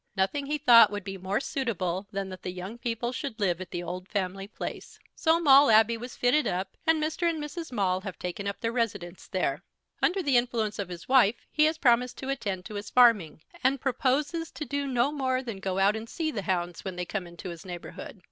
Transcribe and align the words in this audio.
Nothing 0.15 0.47
he 0.47 0.57
thought 0.57 0.89
would 0.89 1.03
be 1.03 1.19
more 1.19 1.39
suitable 1.39 2.07
than 2.11 2.29
that 2.29 2.41
the 2.41 2.51
young 2.51 2.79
people 2.79 3.11
should 3.11 3.39
live 3.39 3.61
at 3.61 3.69
the 3.69 3.83
old 3.83 4.07
family 4.07 4.47
place. 4.47 4.97
So 5.13 5.39
Maule 5.39 5.69
Abbey 5.69 5.95
was 5.95 6.15
fitted 6.15 6.47
up, 6.47 6.75
and 6.87 6.99
Mr. 6.99 7.29
and 7.29 7.39
Mrs. 7.39 7.71
Maule 7.71 8.01
have 8.01 8.17
taken 8.17 8.47
up 8.47 8.59
their 8.61 8.71
residence 8.71 9.27
there. 9.27 9.61
Under 10.01 10.23
the 10.23 10.37
influence 10.37 10.79
of 10.79 10.89
his 10.89 11.07
wife 11.07 11.45
he 11.51 11.65
has 11.65 11.77
promised 11.77 12.17
to 12.17 12.29
attend 12.29 12.65
to 12.65 12.73
his 12.73 12.89
farming, 12.89 13.43
and 13.63 13.79
proposes 13.79 14.49
to 14.49 14.65
do 14.65 14.87
no 14.87 15.11
more 15.11 15.43
than 15.43 15.59
go 15.59 15.77
out 15.77 15.95
and 15.95 16.09
see 16.09 16.31
the 16.31 16.41
hounds 16.41 16.83
when 16.83 16.95
they 16.95 17.05
come 17.05 17.27
into 17.27 17.49
his 17.49 17.63
neighbourhood. 17.63 18.19